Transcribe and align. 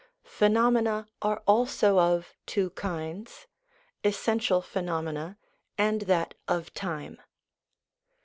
Phenomena 0.25 1.05
are 1.21 1.43
also 1.45 1.99
of 1.99 2.33
two 2.47 2.71
kinds, 2.71 3.45
essential 4.03 4.59
phenomena 4.59 5.37
and 5.77 6.01
that 6.09 6.33
of 6.47 6.73
time. 6.73 7.21